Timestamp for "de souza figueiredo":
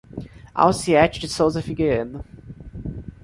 1.19-2.25